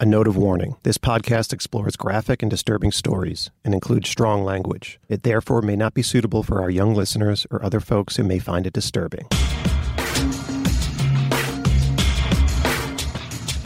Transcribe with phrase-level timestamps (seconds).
[0.00, 4.98] A note of warning this podcast explores graphic and disturbing stories and includes strong language.
[5.08, 8.40] It therefore may not be suitable for our young listeners or other folks who may
[8.40, 9.28] find it disturbing.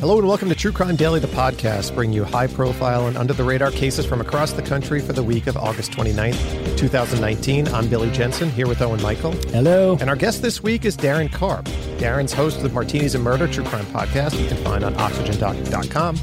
[0.00, 3.32] Hello and welcome to True Crime Daily, the podcast, bringing you high profile and under
[3.32, 7.66] the radar cases from across the country for the week of August 29th, 2019.
[7.66, 9.32] I'm Billy Jensen, here with Owen Michael.
[9.50, 9.98] Hello.
[10.00, 11.64] And our guest this week is Daryn Carp.
[11.98, 16.16] Daryn's host of the Martinis and Murder True Crime podcast you can find on oxygen.com.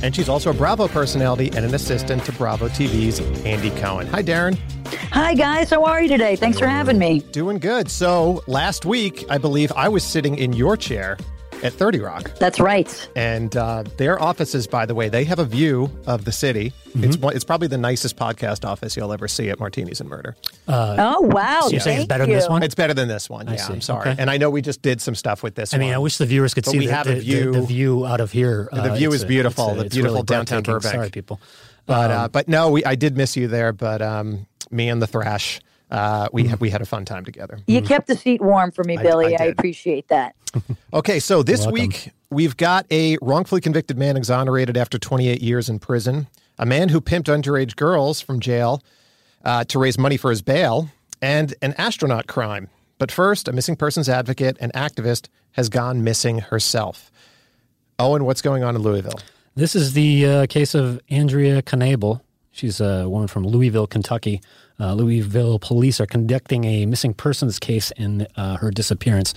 [0.00, 4.06] And she's also a Bravo personality and an assistant to Bravo TV's Andy Cohen.
[4.06, 4.56] Hi, Daryn.
[5.10, 5.70] Hi, guys.
[5.70, 6.36] How are you today?
[6.36, 7.18] Thanks for having me.
[7.32, 7.90] Doing good.
[7.90, 11.18] So, last week, I believe I was sitting in your chair
[11.62, 12.30] at 30 Rock.
[12.38, 13.08] That's right.
[13.16, 16.72] And uh, their offices, by the way, they have a view of the city.
[16.90, 17.04] Mm-hmm.
[17.04, 20.36] It's it's probably the nicest podcast office you'll ever see at Martinis and Murder.
[20.68, 21.60] oh, wow.
[21.62, 22.62] So you're saying it's Thank better than this one?
[22.62, 23.48] It's better than this one.
[23.48, 23.72] I yeah, see.
[23.74, 24.10] I'm sorry.
[24.10, 24.20] Okay.
[24.20, 25.94] And I know we just did some stuff with this I mean, one.
[25.96, 27.66] I wish the viewers could But see we the, have a the- view- the, the
[27.66, 28.68] view out of here.
[28.72, 30.62] The Uh, view it's is a- beautiful, it's a- the beautiful really downtown.
[30.62, 30.94] Burbank.
[30.94, 31.40] Sorry, people.
[31.86, 33.72] But Um, uh, but no, we I did miss you there.
[33.72, 36.54] But um, me and the Thrash, uh, we Mm-hmm.
[36.60, 37.58] we had a fun time together.
[37.66, 39.36] You kept the seat warm for me, Billy.
[39.36, 39.58] I I, did.
[39.58, 40.34] appreciate that.
[40.94, 45.78] Okay, so this week we've got a wrongfully convicted man exonerated after 28 years in
[45.78, 46.26] prison,
[46.58, 48.82] a man who pimped underage girls from jail
[49.44, 50.88] uh, to raise money for his bail,
[51.20, 52.68] and an astronaut crime.
[52.96, 57.12] But first, a missing persons advocate and activist has gone missing herself.
[57.98, 59.20] Owen, what's going on in Louisville?
[59.54, 62.22] This is the uh, case of Andrea Knabel.
[62.52, 64.40] She's a woman from Louisville, Kentucky.
[64.80, 69.34] Uh, Louisville police are conducting a missing persons case in uh, her disappearance.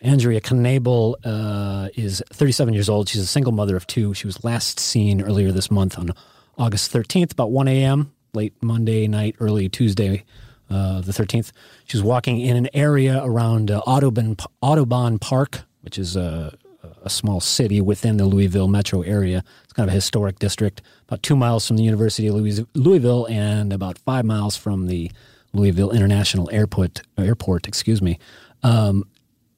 [0.00, 3.08] Andrea Knabel uh, is 37 years old.
[3.08, 4.14] She's a single mother of two.
[4.14, 6.10] She was last seen earlier this month on
[6.58, 10.24] August 13th, about 1 a.m., late Monday night, early Tuesday,
[10.70, 11.52] uh, the 13th.
[11.84, 16.56] She was walking in an area around uh, Audubon Park, which is a,
[17.04, 19.44] a small city within the Louisville metro area.
[19.64, 23.26] It's kind of a historic district, about two miles from the University of Louis- Louisville
[23.26, 25.10] and about five miles from the
[25.52, 27.02] Louisville International Airport.
[27.18, 28.18] Airport, excuse me.
[28.62, 29.04] Um,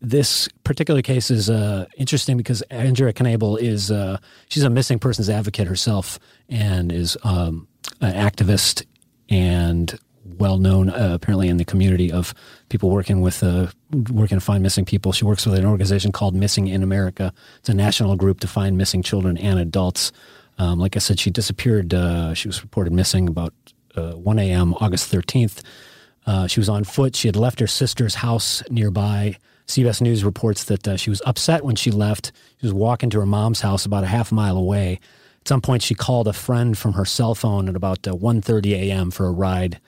[0.00, 4.18] this particular case is uh, interesting because Andrea Knabel is uh,
[4.48, 6.18] she's a missing persons advocate herself
[6.48, 7.66] and is um,
[8.00, 8.84] an activist
[9.30, 12.34] and well known uh, apparently in the community of
[12.68, 13.68] people working with uh,
[14.10, 15.12] working to find missing people.
[15.12, 17.32] She works with an organization called Missing in America.
[17.58, 20.12] It's a national group to find missing children and adults.
[20.58, 21.92] Um, like I said, she disappeared.
[21.92, 23.52] Uh, she was reported missing about
[23.96, 24.74] uh, 1 a.m.
[24.74, 25.62] August 13th.
[26.26, 27.14] Uh, she was on foot.
[27.16, 29.36] She had left her sister's house nearby.
[29.66, 32.32] CBS News reports that uh, she was upset when she left.
[32.60, 35.00] She was walking to her mom's house about a half mile away.
[35.40, 38.72] At some point, she called a friend from her cell phone at about uh, 1.30
[38.72, 39.10] a.m.
[39.10, 39.80] for a ride.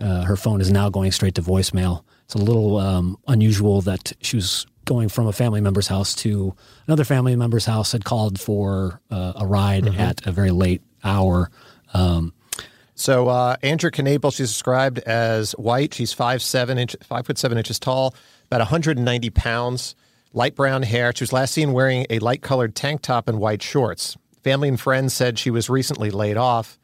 [0.00, 2.04] Uh, her phone is now going straight to voicemail.
[2.24, 6.54] It's a little um, unusual that she was going from a family member's house to
[6.86, 11.50] another family member's house, had called for uh, a ride at a very late hour.
[11.94, 12.32] Um,
[12.94, 15.94] So uh, Andrea Knabel, she's described as white.
[15.94, 18.14] She's five seven inch, five foot seven inches tall,
[18.46, 19.94] about 190 pounds,
[20.32, 21.12] light brown hair.
[21.14, 24.16] She was last seen wearing a light colored tank top and white shorts.
[24.42, 26.78] Family and friends said she was recently laid off,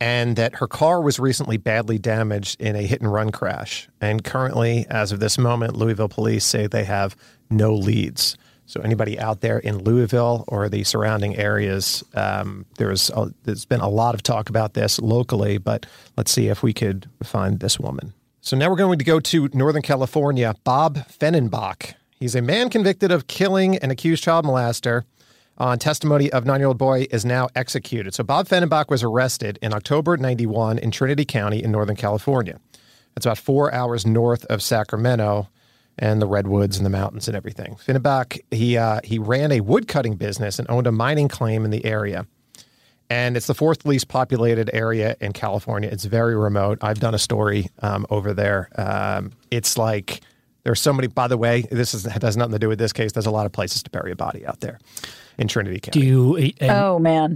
[0.00, 3.88] and that her car was recently badly damaged in a hit and run crash.
[4.00, 7.16] And currently, as of this moment, Louisville police say they have
[7.50, 8.36] no leads.
[8.66, 13.80] So anybody out there in Louisville or the surrounding areas, um, there's a, there's been
[13.80, 15.86] a lot of talk about this locally, but
[16.16, 18.14] let's see if we could find this woman.
[18.40, 20.54] So now we're going to go to Northern California.
[20.64, 21.94] Bob Fenenbock.
[22.18, 25.04] He's a man convicted of killing an accused child molester.
[25.56, 28.12] On testimony of nine-year-old boy is now executed.
[28.12, 32.58] So Bob Fenenbock was arrested in October '91 in Trinity County in Northern California.
[33.14, 35.48] That's about four hours north of Sacramento
[35.96, 37.76] and the redwoods and the mountains and everything.
[37.76, 41.70] Fenenbock, he uh, he ran a wood cutting business and owned a mining claim in
[41.70, 42.26] the area.
[43.08, 45.88] and it's the fourth least populated area in California.
[45.88, 46.78] It's very remote.
[46.82, 48.70] I've done a story um, over there.
[48.76, 50.20] Um, it's like
[50.64, 51.06] there's so many.
[51.06, 53.12] By the way, this is, has nothing to do with this case.
[53.12, 54.80] There's a lot of places to bury a body out there
[55.38, 56.00] in Trinity County.
[56.00, 56.52] Do you?
[56.60, 57.34] uh, Oh man.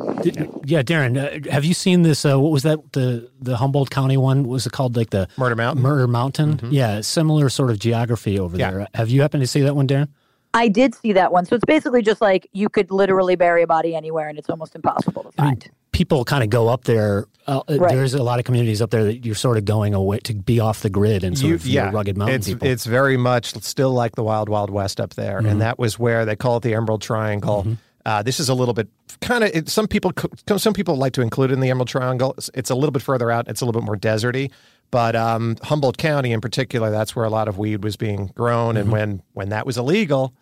[0.64, 2.24] yeah, Daryn, uh, have you seen this?
[2.24, 2.92] Uh, what was that?
[2.92, 4.96] The the Humboldt County one what was it called?
[4.96, 5.82] Like the Murder Mountain?
[5.82, 6.60] Murder Mountain.
[6.70, 8.70] Yeah, similar sort of geography over Yeah.
[8.70, 8.88] there.
[8.94, 10.08] Have you happened to see that one, Daryn?
[10.54, 11.44] I did see that one.
[11.44, 14.74] So it's basically just like you could literally bury a body anywhere and it's almost
[14.74, 15.68] impossible to find.
[15.92, 17.26] people kind of go up there.
[17.46, 17.90] Uh, Right.
[17.94, 20.58] There's a lot of communities up there that you're sort of going away to be
[20.60, 22.66] off the grid and sort You- of your rugged mountain it's, people.
[22.68, 25.46] It's very much still like the Wild Wild West up there, Mm-hmm.
[25.48, 27.66] and that was where they call it the Emerald Triangle.
[28.08, 28.88] Uh, this is a little bit
[29.20, 30.12] kind of some people
[30.56, 32.32] some people like to include it in the Emerald Triangle.
[32.38, 33.48] It's, it's a little bit further out.
[33.48, 34.50] It's a little bit more deserty,
[34.90, 38.76] but um, Humboldt County in particular, that's where a lot of weed was being grown,
[38.76, 38.80] Mm-hmm.
[38.80, 40.32] and when when that was illegal.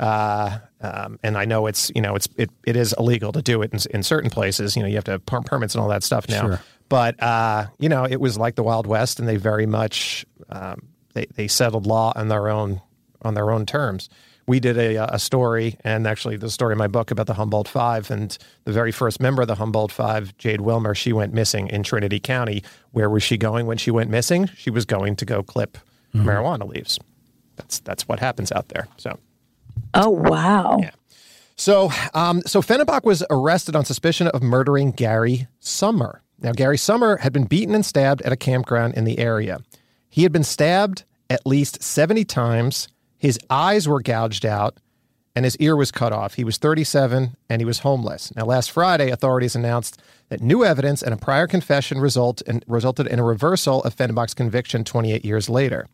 [0.00, 3.62] Uh, um, and I know it's you know it's it, it is illegal to do
[3.62, 4.74] it in, in certain places.
[4.74, 6.40] You know you have to have per- permits and all that stuff now.
[6.40, 6.60] Sure.
[6.88, 10.88] But uh, you know it was like the Wild West, and they very much um,
[11.14, 12.80] they they settled law on their own
[13.22, 14.08] on their own terms.
[14.46, 17.68] We did a, a story, and actually the story in my book about the Humboldt
[17.68, 21.68] Five, and the very first member of the Humboldt Five, Jade Wilmer, she went missing
[21.68, 22.62] in Trinity County.
[22.90, 24.50] Where was she going when she went missing?
[24.56, 25.78] She was going to go clip
[26.14, 26.98] marijuana leaves.
[27.56, 28.88] That's that's what happens out there.
[28.96, 29.18] So.
[29.94, 30.78] Oh wow.
[30.80, 30.90] Yeah.
[31.56, 36.20] So, um, so Fenenbock was arrested on suspicion of murdering Gary Summar.
[36.40, 39.60] Now, Gary Summar had been beaten and stabbed at a campground in the area.
[40.08, 42.88] He had been stabbed at least 70 times.
[43.22, 44.78] His eyes were gouged out
[45.36, 46.34] and his ear was cut off.
[46.34, 48.34] He was 37 and he was homeless.
[48.34, 53.06] Now, last Friday, authorities announced that new evidence and a prior confession result in, resulted
[53.06, 55.86] in a reversal of Fenenbock's conviction 28 years later.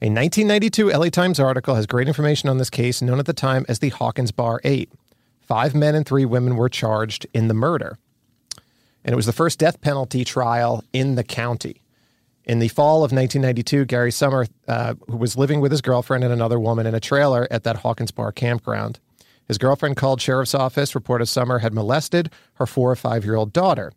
[0.00, 3.66] A 1992 LA Times article has great information on this case, known at the time
[3.68, 4.90] as the Hawkins Bar 8.
[5.42, 7.98] Five men and three women were charged in the murder.
[9.04, 11.82] And it was the first death penalty trial in the county.
[12.48, 16.32] In the fall of 1992, Gary Summar, uh, who was living with his girlfriend and
[16.32, 18.98] another woman in a trailer at that Hawkins Bar campground,
[19.46, 23.52] his girlfriend called sheriff's office, reported Summar had molested her four or five year old
[23.52, 23.92] daughter.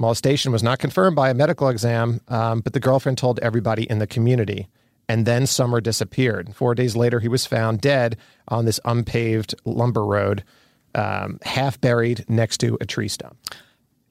[0.00, 4.00] Molestation was not confirmed by a medical exam, um, but the girlfriend told everybody in
[4.00, 4.66] the community.
[5.08, 6.56] And then Summar disappeared.
[6.56, 8.16] Four days later, he was found dead
[8.48, 10.42] on this unpaved lumber road,
[10.96, 13.36] um, half buried next to a tree stump.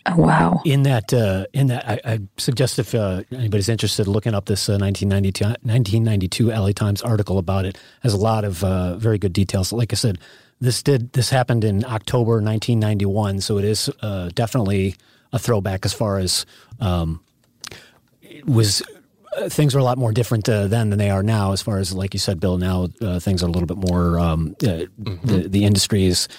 [0.07, 0.62] Oh, wow.
[0.66, 4.69] in that, uh, in that, I, I suggest if uh, anybody's interested, looking up this
[4.69, 9.34] uh, 1992, 1992 LA Times article about it has a lot of uh, very good
[9.34, 9.74] details.
[9.74, 10.19] Like I said,
[10.62, 14.96] this did this happened in October 1991, so it is uh, definitely
[15.34, 16.46] a throwback as far as
[16.80, 17.22] um,
[18.22, 18.81] it was.
[19.38, 21.52] Uh, things were a lot more different uh, then than they are now.
[21.52, 24.18] As far as, like you said, Bill, now uh, things are a little bit more.
[24.18, 26.30] Um, uh, the, the industry is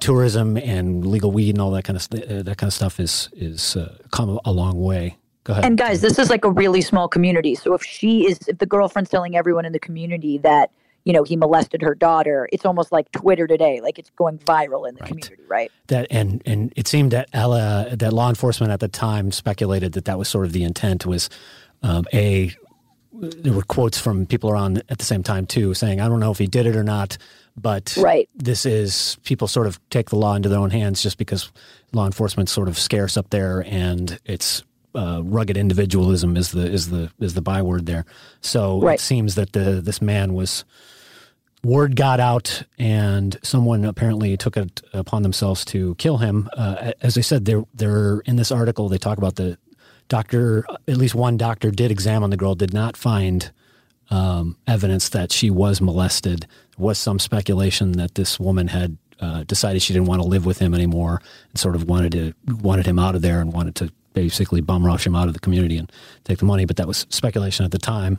[0.00, 3.00] tourism and legal weed and all that kind of st- uh, that kind of stuff
[3.00, 5.16] is is uh, come a long way.
[5.44, 5.64] Go ahead.
[5.64, 7.54] And guys, this is like a really small community.
[7.54, 10.70] So if she is, if the girlfriend's telling everyone in the community that,
[11.04, 13.80] you know, he molested her daughter, it's almost like Twitter today.
[13.80, 15.72] Like it's going viral in the community, right?
[15.86, 20.04] that and and it seemed that Ella, that law enforcement at the time speculated that
[20.04, 21.30] that was sort of the intent was
[21.82, 22.52] um, a
[23.20, 26.30] there were quotes from people around at the same time too saying I don't know
[26.30, 27.18] if he did it or not
[27.56, 28.28] but Right.
[28.36, 31.50] this is people sort of take the law into their own hands just because
[31.92, 34.62] law enforcement's sort of scarce up there and it's
[34.94, 38.04] uh, rugged individualism is the is the is the byword there
[38.40, 38.98] so Right.
[38.98, 40.64] it seems that the this man was
[41.64, 46.48] word got out, and someone apparently took it upon themselves to kill him.
[46.56, 48.88] Uh, as I said, they're, they're in this article.
[48.88, 49.58] They talk about the
[50.08, 50.64] doctor.
[50.86, 53.50] At least one doctor did examine the girl, did not find
[54.10, 56.40] um, evidence that she was molested.
[56.40, 60.46] There was some speculation that this woman had uh, decided she didn't want to live
[60.46, 63.74] with him anymore, and sort of wanted to wanted him out of there, and wanted
[63.76, 65.90] to basically bum rush him out of the community and
[66.24, 66.64] take the money.
[66.64, 68.18] But that was speculation at the time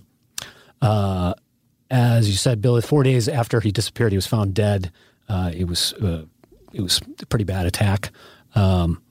[1.91, 4.91] as you said, Bill, four days after he disappeared, he was found dead.
[5.27, 6.25] Uh, it was uh,
[6.73, 8.11] it was a pretty bad attack.
[8.55, 9.01] Um,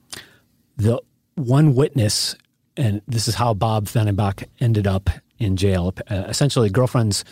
[0.76, 1.00] the
[1.34, 2.36] one witness,
[2.78, 5.92] and this is how Bob Fenenbock ended up in jail.
[6.10, 7.24] Uh, essentially, girlfriend's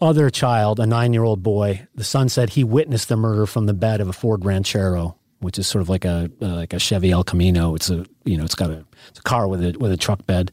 [0.00, 4.00] other child, a nine-year-old boy, the son said he witnessed the murder from the bed
[4.00, 7.24] of a Ford Ranchero, which is sort of like a uh, like a Chevy El
[7.24, 7.74] Camino.
[7.74, 10.26] It's a you know it's got a it's a car with a with a truck
[10.26, 10.50] bed.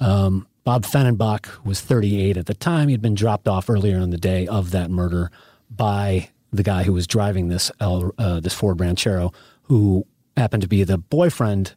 [0.00, 2.88] Um, Bob Fenenbock was 38 at the time.
[2.88, 5.30] He'd been dropped off earlier in the day of that murder
[5.70, 10.68] by the guy who was driving this El, uh, this Ford Ranchero, who happened to
[10.68, 11.74] be the boyfriend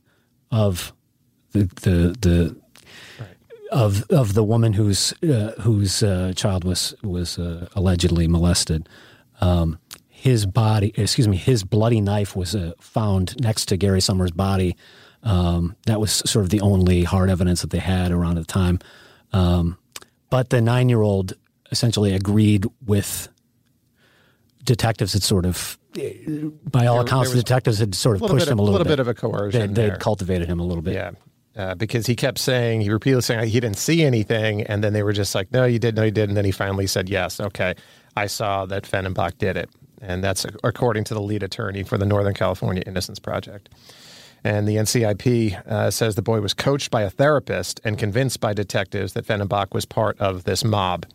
[0.51, 0.93] of
[1.51, 2.55] the the the
[3.71, 8.87] of of the woman whose uh, whose uh, child was was uh, allegedly molested.
[9.41, 9.79] Um,
[10.09, 14.75] his body, excuse me, his bloody knife was uh, found next to Gary Summers' body.
[15.23, 18.79] Um, that was sort of the only hard evidence that they had around the time.
[19.31, 19.77] Um,
[20.29, 21.33] but the nine year old
[21.71, 23.29] essentially agreed with
[24.63, 28.45] detectives had sort of, by all There- accounts, there the detectives had sort of pushed
[28.45, 30.59] bit him a little, bit a little bit of a coercion They, would cultivated him
[30.59, 30.95] a little bit.
[30.95, 31.11] Yeah.
[31.55, 34.61] Uh, because he kept saying, he repeatedly saying he didn't see anything.
[34.63, 36.29] And then they were just like, no, you did, no, you did.
[36.29, 37.75] And then he finally said, yes, okay,
[38.15, 39.69] I saw that Fenenbock did it.
[40.01, 43.69] And that's according to the lead attorney for the Northern California Innocence Project.
[44.43, 48.53] And the NCIP uh, says the boy was coached by a therapist and convinced by
[48.53, 51.05] detectives that Fenenbock was part of this mob.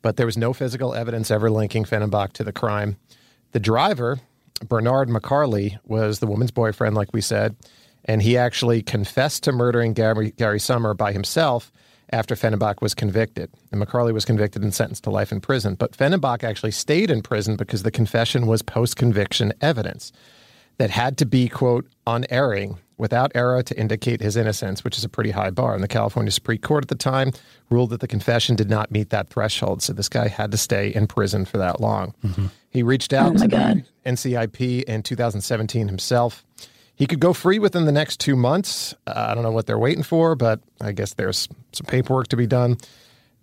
[0.00, 2.96] But there was no physical evidence ever linking Fenenbock to the crime.
[3.52, 4.20] The driver,
[4.66, 7.54] Bernard McCarley, was the woman's boyfriend, like we said,
[8.04, 11.72] and he actually confessed to murdering Gary, Gary Summar by himself
[12.10, 13.50] after Fenenbock was convicted.
[13.72, 15.74] And McCarley was convicted and sentenced to life in prison.
[15.74, 20.12] But Fenenbock actually stayed in prison because the confession was post conviction evidence
[20.78, 25.08] that had to be, quote, unerring without error to indicate his innocence, which is a
[25.08, 25.74] pretty high bar.
[25.74, 27.32] And the California Supreme Court at the time
[27.70, 29.82] ruled that the confession did not meet that threshold.
[29.82, 32.14] So this guy had to stay in prison for that long.
[32.24, 32.46] Mm-hmm.
[32.70, 33.84] He reached out Oh to God.
[34.04, 36.44] the NCIP in 2017 himself.
[36.96, 38.94] He could go free within the next two months.
[39.06, 42.36] Uh, I don't know what they're waiting for, but I guess there's some paperwork to
[42.36, 42.76] be done.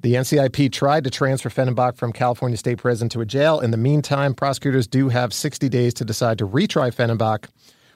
[0.01, 3.60] The NCIP tried to transfer Fenenbock from California State Prison to a jail.
[3.60, 7.50] In the meantime, prosecutors do have 60 days to decide to retry Fenenbock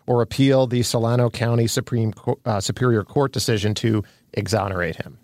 [0.05, 2.13] or appeal the Solano County Supreme
[2.45, 5.17] uh, Superior Court decision to exonerate him.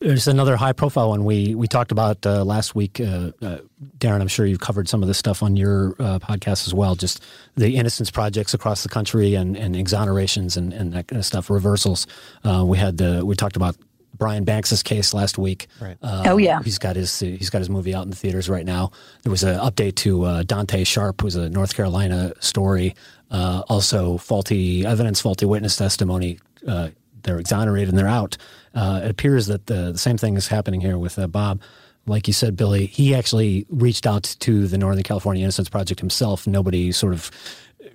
[0.00, 3.00] There's another high profile one we we talked about uh, last week.
[3.00, 3.58] Uh, uh,
[3.98, 6.94] Daryn, I'm sure you've covered some of this stuff on your uh, podcast as well.
[6.94, 7.22] Just
[7.56, 11.50] the innocence projects across the country and, and exonerations and, and that kind of stuff,
[11.50, 12.06] reversals.
[12.44, 13.76] Uh, we had the we talked about
[14.16, 15.66] Brian Banks's case last week.
[15.82, 15.98] Right.
[16.02, 16.62] Uh, Oh, yeah.
[16.62, 18.92] he's got his he's got his movie out in the theaters right now.
[19.22, 22.94] There was an update to uh, Dontae Sharpe, who's a North Carolina story.
[23.30, 26.38] Uh, also, faulty evidence, faulty witness testimony.
[26.66, 26.88] Uh,
[27.22, 28.38] they're exonerated and they're out.
[28.74, 31.60] Uh, it appears that the, the same thing is happening here with uh, Bob.
[32.06, 36.46] Like you said, Billy, he actually reached out to the Northern California Innocence Project himself.
[36.46, 37.30] Nobody sort of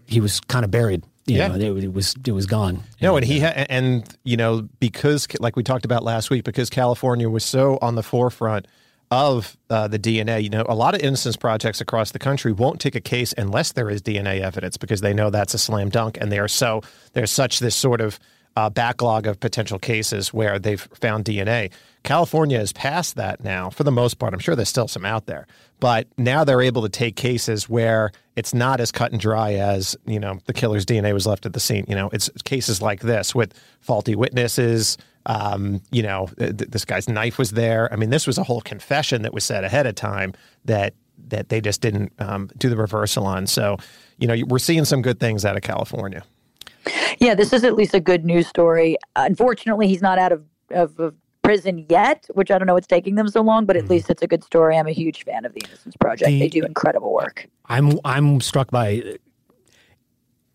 [0.06, 1.04] he was kind of buried.
[1.26, 1.48] You Yeah.
[1.48, 2.84] know, it, it was it was gone.
[3.02, 6.70] No, and he ha- and you know because like we talked about last week, because
[6.70, 8.68] California was so on the forefront
[9.12, 10.44] of uh, the DNA.
[10.44, 13.72] You know, a lot of innocence projects across the country won't take a case unless
[13.72, 16.82] there is DNA evidence because they know that's a slam dunk, and they are so
[17.14, 18.20] there's such this sort of
[18.56, 21.72] uh, backlog of potential cases where they've found DNA.
[22.04, 24.34] California is past that now for the most part.
[24.34, 25.48] I'm sure there's still some out there,
[25.80, 29.98] but now they're able to take cases where it's not as cut and dry as
[30.06, 31.86] you know the killer's DNA was left at the scene.
[31.88, 34.98] You know, it's cases like this with faulty witnesses.
[35.26, 37.92] Um, you know, th- this guy's knife was there.
[37.92, 40.34] I mean, this was a whole confession that was said ahead of time
[40.66, 40.94] that
[41.30, 43.48] that they just didn't um, do the reversal on.
[43.48, 43.78] So,
[44.20, 46.24] you know, we're seeing some good things out of California.
[47.20, 48.98] Yeah, this is at least a good news story.
[49.16, 53.16] Unfortunately, he's not out of, of, of prison yet, which I don't know what's taking
[53.16, 54.78] them so long, but at least it's a good story.
[54.78, 56.28] I'm a huge fan of the Innocence Project.
[56.28, 57.48] The- they do incredible work.
[57.68, 59.18] I'm I'm struck by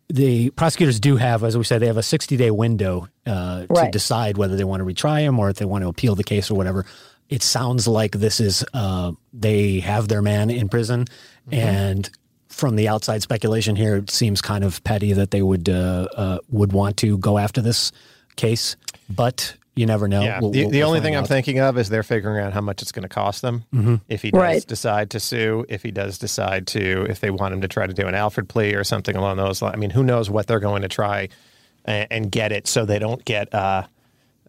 [0.08, 3.66] the prosecutors do have, as we said, they have a 60 day window uh, to
[3.70, 3.92] Right.
[3.92, 6.50] decide whether they want to retry him or if they want to appeal the case
[6.50, 6.84] or whatever.
[7.28, 11.04] It sounds like this is uh, they have their man in prison,
[11.52, 12.10] and
[12.50, 16.38] from the outside speculation here, it seems kind of petty that they would uh, uh,
[16.50, 17.90] would want to go after this
[18.36, 18.76] case,
[19.08, 20.20] but you never know.
[20.22, 20.40] Yeah.
[20.40, 22.60] We'll- the we'll- the only find thing I'm thinking of is they're figuring out how
[22.60, 23.64] much it's going to cost them
[24.08, 24.66] if he does Right.
[24.66, 27.94] decide to sue, if he does decide to, if they want him to try to
[27.94, 29.74] do an Alford plea or something along those lines.
[29.74, 31.28] I mean, who knows what they're going to try
[31.86, 33.54] and, and get it so they don't get.
[33.54, 33.84] Uh,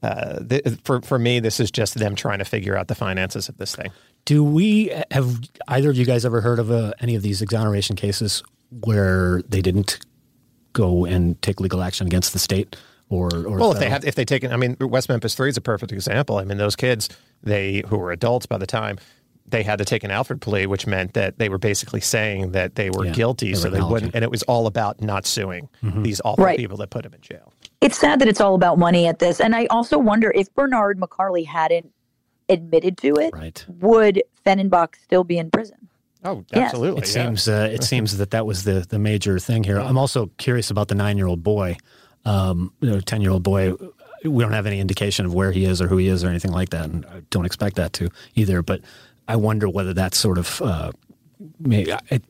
[0.03, 3.47] uh, th- for for me, this is just them trying to figure out the finances
[3.47, 3.91] of this thing.
[4.25, 7.95] Do we have either of you guys ever heard of uh, any of these exoneration
[7.95, 8.43] cases
[8.83, 9.99] where they didn't
[10.73, 12.75] go and take legal action against the state
[13.09, 13.91] or or Well, if they federal?
[13.91, 16.37] have, if they take, I mean, West Memphis Three is a perfect example.
[16.37, 17.09] I mean, those kids,
[17.43, 18.97] they who were adults by the time
[19.47, 22.75] they had to take an Alford plea, which meant that they were basically saying that
[22.75, 25.67] they were Yeah, guilty, they so they wouldn't, and it was all about not suing
[25.81, 26.57] these awful Right.
[26.57, 27.51] people that put him in jail.
[27.81, 29.41] It's sad that it's all about money at this.
[29.41, 31.91] And I also wonder if Bernard McCarley hadn't
[32.51, 33.65] admitted to it, right.
[33.67, 35.89] would Fenenbock still be in prison?
[36.23, 36.67] Oh, Yes.
[36.73, 37.01] absolutely.
[37.01, 37.25] It yeah.
[37.25, 39.79] seems uh, it seems that that was the the major thing here.
[39.79, 41.77] I'm also curious about the nine year old boy,
[42.25, 43.73] um, you know, ten year old boy.
[44.23, 46.51] We don't have any indication of where he is or who he is or anything
[46.51, 48.61] like that, and I don't expect that to either.
[48.61, 48.81] But
[49.27, 50.91] I wonder whether that sort of uh,
[51.59, 52.23] may, it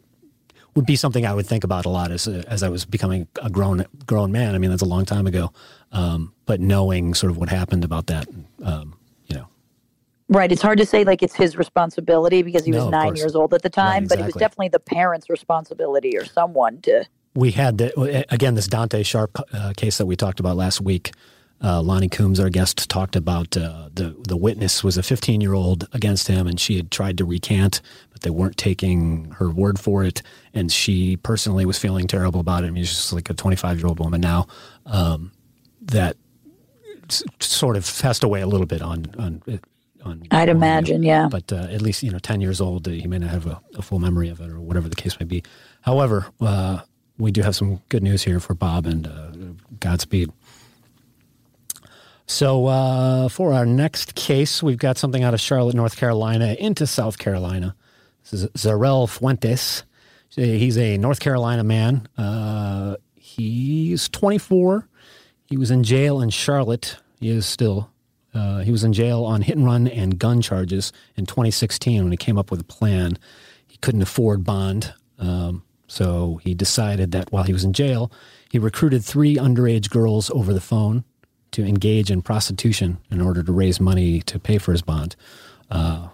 [0.76, 3.50] would be something I would think about a lot as as I was becoming a
[3.50, 4.56] grown grown man.
[4.56, 5.52] I mean, that's a long time ago,
[5.92, 8.92] um, but knowing sort of what happened about that, um, you know,
[10.32, 10.52] Right.
[10.52, 13.54] It's hard to say like it's his responsibility because he No, was nine years old
[13.54, 17.06] at the time, Right, but it was definitely the parents' responsibility or someone to.
[17.36, 21.14] We had the, again this Dontae Sharpe uh, case that we talked about last week.
[21.64, 25.54] Uh, Lonnie Coombs, our guest, talked about uh, the the witness was a 15 year
[25.54, 29.80] old against him, and she had tried to recant, but they weren't taking her word
[29.80, 30.24] for it,
[30.54, 32.68] and she personally was feeling terrible about it.
[32.68, 34.48] I mean, she's just like a 25 year old woman now
[34.88, 35.32] um,
[35.84, 36.18] that
[37.10, 39.44] s- sort of passed away a little bit on on.
[40.04, 41.28] On I'd on, imagine, yeah.
[41.30, 43.62] but uh, at least you know 10 years old uh, he may not have a,
[43.76, 45.44] a full memory of it or whatever the case may be.
[45.82, 46.82] However uh,
[47.18, 49.32] we do have some good news here for bob and uh,
[49.80, 50.32] godspeed.
[52.28, 56.88] So uh, for our next case we've got something out of charlotte north carolina into
[56.88, 57.76] south carolina.
[58.24, 59.84] This is zarel fuentes.
[60.30, 62.08] He's a north carolina man.
[62.18, 64.88] Uh, he's 24
[65.52, 66.96] he was in jail in charlotte.
[67.20, 67.92] He is still
[68.34, 72.12] uh, he was in jail on hit and run and gun charges in 2016 when
[72.12, 73.18] he came up with a plan.
[73.68, 78.12] He couldn't afford bond, um, so he decided that while he was in jail,
[78.50, 81.04] he recruited three underage girls over the phone
[81.52, 85.16] to engage in prostitution in order to raise money to pay for his bond,
[85.70, 86.08] uh,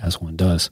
[0.00, 0.70] as one does.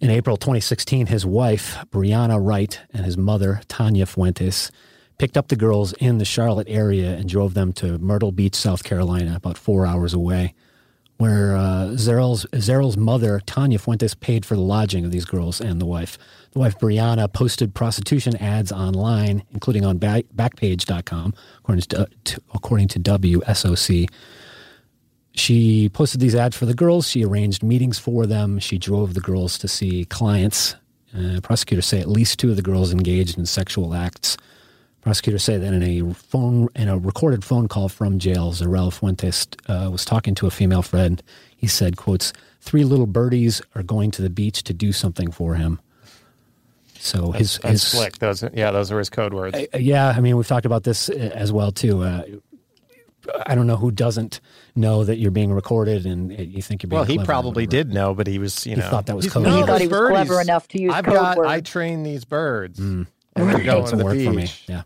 [0.00, 4.70] In April 2016, his wife, Brianna Wright, and his mother, Tanya Fuentes,
[5.18, 8.84] picked up the girls in the Charlotte area and drove them to Myrtle Beach, South
[8.84, 10.54] Carolina, about four hours away,
[11.16, 11.96] where uh,
[12.96, 16.16] mother, Tanya Fuentes, paid for the lodging of these girls and the wife.
[16.52, 22.88] The wife, Brianna, posted prostitution ads online, including on back, Backpage.com, according to, to, according
[22.88, 24.08] to WSOC.
[25.32, 27.08] She posted these ads for the girls.
[27.08, 28.58] She arranged meetings for them.
[28.60, 30.76] She drove the girls to see clients.
[31.16, 34.36] Uh, prosecutors say at least two of the girls engaged in sexual acts.
[35.08, 39.46] Prosecutors say that in a phone, in a recorded phone call from jail, Zarel Fuentes
[39.66, 41.22] uh, was talking to a female friend.
[41.56, 45.54] He said, "quotes Three little birdies are going to the beach to do something for
[45.54, 45.80] him."
[46.98, 48.18] So his That's his slick.
[48.18, 49.56] Those, yeah, those are his code words.
[49.56, 52.02] uh, yeah, I mean, we've talked about this uh, as well too.
[52.02, 52.24] Uh,
[53.46, 54.40] I don't know who doesn't
[54.76, 56.98] know that you're being recorded and uh, you think you're being.
[56.98, 59.44] well, he probably did know, but he was, you He know, thought that was code.
[59.44, 61.48] no, He thought he was birdies, clever enough to use I've code got, words.
[61.50, 62.78] I train these birds.
[62.78, 63.06] Mm.
[63.36, 64.26] And they're going to Doesn't the work beach.
[64.26, 64.48] for me.
[64.66, 64.82] Yeah.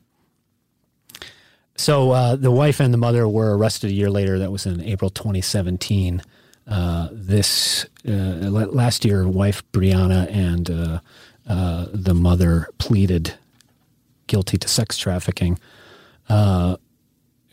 [1.76, 4.38] So uh, the wife and the mother were arrested a year later.
[4.38, 6.22] That was in April 2017.
[6.66, 11.00] Uh, this uh, last year, wife Brianna and uh,
[11.48, 13.34] uh, the mother pleaded
[14.26, 15.58] guilty to sex trafficking.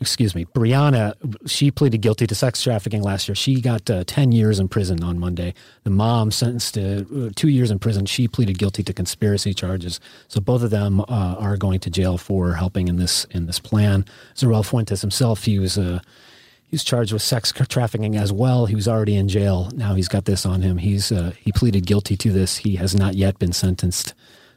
[0.00, 1.14] Uh, excuse me, Brianna,
[1.46, 3.34] she pleaded guilty to sex trafficking last year.
[3.34, 5.54] She got uh, 10 years in prison on Monday.
[5.84, 8.06] The mom sentenced to uh, two years in prison.
[8.06, 10.00] She pleaded guilty to conspiracy charges.
[10.28, 11.04] So both of them uh,
[11.38, 14.04] are going to jail for helping in this in this plan.
[14.34, 16.00] Zarel Fuentes himself, he was uh,
[16.64, 18.66] he was charged with sex trafficking as well.
[18.66, 19.70] He was already in jail.
[19.74, 20.78] Now he's got this on him.
[20.78, 22.58] He's uh, he pleaded guilty to this.
[22.58, 24.14] He has not yet been sentenced.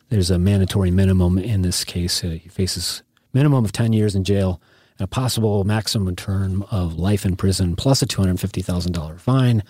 [0.09, 2.23] There's a mandatory minimum in this case.
[2.23, 3.01] Uh, he faces
[3.33, 4.61] minimum of 10 years in jail
[4.99, 9.63] and a possible maximum term of life in prison plus a $250,000 fine.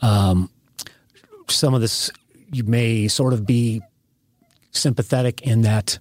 [0.00, 0.50] Um,
[1.48, 2.10] some of this
[2.52, 3.80] you may sort of be
[4.70, 5.98] sympathetic in that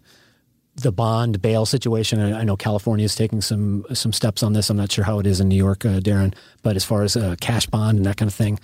[0.76, 2.20] the bond bail situation.
[2.20, 4.70] I I know California is taking some some steps on this.
[4.70, 7.16] I'm not sure how it is in New York, uh, Daryn, but as far as
[7.18, 8.60] uh, cash bond and that kind of thing,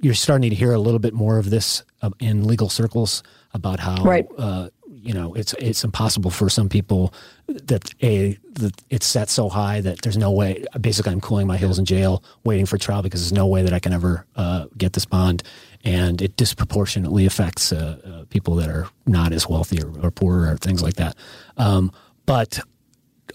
[0.00, 3.80] you're starting to hear a little bit more of this uh, in legal circles about
[3.80, 4.26] how Right.
[4.38, 7.12] uh, you know it's it's impossible for some people
[7.48, 10.64] that a that it's set so high that there's no way.
[10.80, 13.72] Basically, I'm cooling my heels in jail, waiting for trial because there's no way that
[13.72, 15.42] I can ever uh, get this bond,
[15.84, 20.52] and it disproportionately affects uh, uh, people that are not as wealthy or, or poorer
[20.52, 21.16] or things like that.
[21.56, 21.90] Um,
[22.26, 22.60] but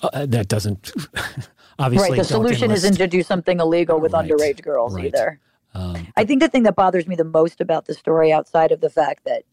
[0.04, 0.92] uh, that doesn't
[1.80, 2.18] obviously right.
[2.18, 5.06] The solution enlist- isn't to do something illegal with Right, underage girls right.
[5.06, 5.40] either.
[5.74, 8.80] Um, I think the thing that bothers me the most about the story, outside of
[8.80, 9.44] the fact that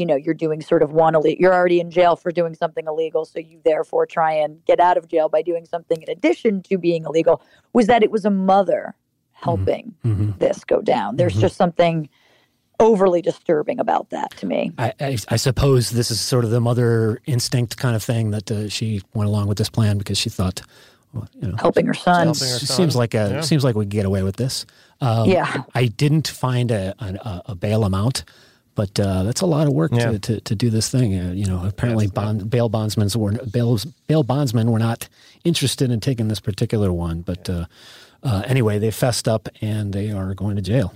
[0.00, 2.86] you know you're doing sort of one illegal, you're already in jail for doing something
[2.86, 6.62] illegal, so you therefore try and get out of jail by doing something in addition
[6.62, 7.42] to being illegal,
[7.74, 8.94] was that it was a mother
[9.32, 10.38] helping mhm.
[10.38, 11.16] this go down.
[11.16, 11.40] There's Mhm.
[11.40, 12.08] just something
[12.78, 14.72] overly disturbing about that to me.
[14.78, 18.50] I, I, I suppose this is sort of the mother instinct kind of thing that
[18.50, 20.62] uh, she went along with this plan because she thought,
[21.12, 22.28] well, you know, Helping her son.
[22.28, 22.76] Helping her son.
[22.76, 23.40] seems like a Yeah.
[23.42, 24.64] seems like we could get away with this.
[25.02, 25.64] Um, Yeah.
[25.74, 28.24] I didn't find a a, a bail amount,
[28.80, 30.12] but uh, that's a lot of work Yeah.
[30.12, 31.18] to, to, to do this thing.
[31.20, 35.06] Uh, you know, apparently bond, bail bondsmen were bail, bail bondsmen were not
[35.44, 37.20] interested in taking this particular one.
[37.20, 37.66] But uh,
[38.22, 40.94] uh, anyway, they fessed up and they are going to jail.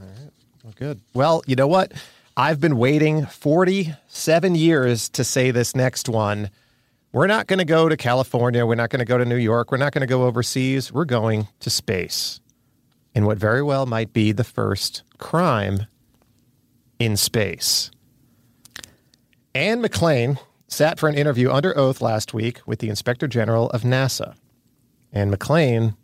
[0.62, 1.00] Well, good.
[1.12, 1.92] Well, you know what?
[2.38, 6.48] I've been waiting 47 years to say this next one.
[7.12, 8.64] We're not going to go to California.
[8.66, 9.70] We're not going to go to New York.
[9.70, 10.90] We're not going to go overseas.
[10.90, 12.40] We're going to space.
[13.14, 15.86] in what very well might be the first crime
[16.98, 17.90] in space.
[19.54, 23.82] Anne McClain sat for an interview under oath last week with the Inspector General of
[23.82, 24.34] NASA.
[25.12, 25.96] Anne McClain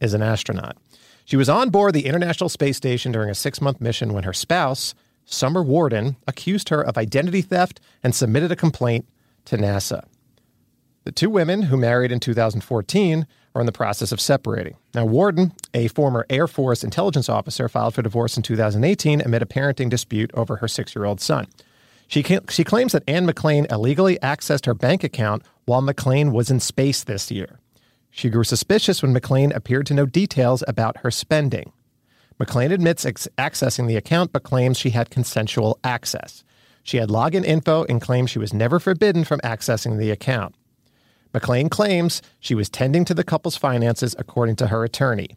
[0.00, 0.76] is an astronaut.
[1.24, 4.32] She was on board the International Space Station during a six month mission when her
[4.32, 9.08] spouse, Summer Worden, accused her of identity theft and submitted a complaint
[9.46, 10.04] to NASA.
[11.04, 14.76] The two women, who married in 2014, are in the process of separating.
[14.94, 19.46] Now, Worden, a former Air Force intelligence officer, filed for divorce in 2018 amid a
[19.46, 21.46] parenting dispute over her six year old son.
[22.08, 26.60] She, she claims that Anne McClain illegally accessed her bank account while McClain was in
[26.60, 27.58] space this year.
[28.10, 31.72] She grew suspicious when McClain appeared to know details about her spending.
[32.38, 36.44] McClain admits ex- accessing the account but claims she had consensual access.
[36.82, 40.54] She had login info and claims she was never forbidden from accessing the account.
[41.32, 45.36] McClain claims she was tending to the couple's finances according to her attorney.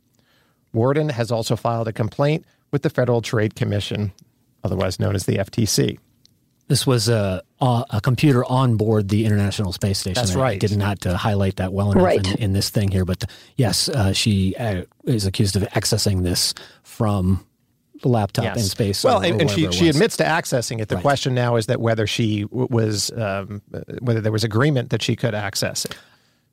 [0.73, 4.12] Worden has also filed a complaint with the Federal Trade Commission,
[4.63, 5.97] otherwise known as the FTC.
[6.67, 10.15] This was a, a computer on board the International Space Station.
[10.21, 10.60] That's I right.
[10.60, 12.27] did not uh, highlight that well enough Right.
[12.27, 13.23] in, in this thing here, but
[13.55, 17.45] yes, uh, she uh, is accused of accessing this from
[18.01, 19.03] the laptop in space.
[19.03, 20.89] Well, or- and, or and she, she admits to accessing it.
[20.89, 21.01] The Right.
[21.01, 25.01] question now is that whether she w- was um, uh, whether there was agreement that
[25.01, 25.95] she could access it.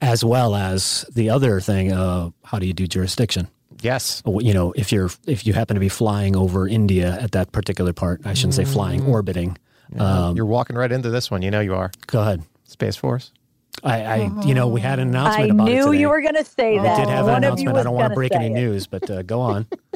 [0.00, 1.92] as well as the other thing.
[1.92, 3.48] Uh, how do you do jurisdiction?
[3.80, 4.22] Yes.
[4.26, 7.92] you know, if you're if you happen to be flying over India at that particular
[7.92, 8.72] part, I shouldn't say Mm.
[8.72, 9.56] flying, orbiting.
[9.98, 11.42] Um, You're walking right into this one.
[11.42, 11.90] You know you are.
[12.06, 12.42] go ahead.
[12.64, 13.32] Space Force.
[13.84, 15.98] I, I you know, we had an announcement I about it knew today.
[16.00, 16.96] you were going to say We that.
[16.98, 17.76] did have One an of announcement.
[17.78, 18.50] I don't want to break any it.
[18.50, 19.66] news, but uh, go on.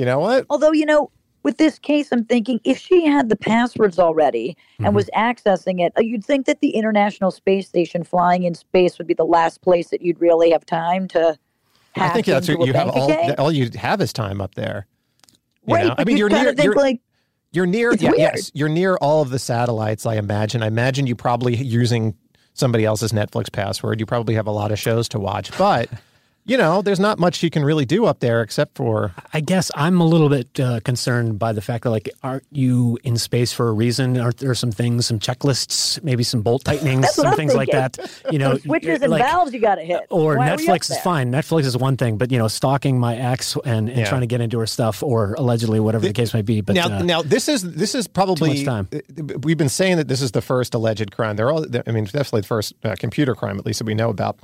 [0.00, 0.46] You know what?
[0.48, 1.10] Although, you know,
[1.42, 4.86] with this case, I'm thinking if she had the passwords already Mm-hmm.
[4.86, 8.96] and was accessing it, uh, you'd think that the International Space Station flying in space
[8.96, 11.36] would be the last place that you'd really have time to
[11.96, 13.12] I think that's what you have all.
[13.38, 14.86] All you have is time up there.
[15.66, 16.54] You right, I mean, you're near.
[16.54, 17.02] think You're, like,
[17.52, 17.94] you're near.
[17.94, 20.06] Yeah, yes, you're near all of the satellites.
[20.06, 20.62] I imagine.
[20.62, 22.16] I imagine you probably using
[22.54, 24.00] somebody else's Netflix password.
[24.00, 25.90] You probably have a lot of shows to watch, but
[26.50, 29.70] you know, there's not much you can really do up there except for I guess
[29.76, 33.52] I'm a little bit uh, concerned by the fact that, like, aren't you in space
[33.52, 34.18] for a reason?
[34.18, 37.98] Aren't there some things, some checklists, maybe some bolt tightenings, some things like that?
[38.32, 40.00] You know, some switches and like, valves you got to hit.
[40.10, 41.30] Or Why were you up Netflix is fine.
[41.30, 44.08] Netflix is one thing, but you know, stalking my ex and, and Yeah.
[44.08, 46.62] trying to get into her stuff, or allegedly, whatever the, case may be.
[46.62, 48.88] But now, uh, now this is this is probably much time.
[48.92, 48.98] uh,
[49.44, 51.36] We've been saying that this is the first alleged crime.
[51.36, 51.64] They're all.
[51.86, 54.38] I mean, definitely the first uh, computer crime, at least that we know about,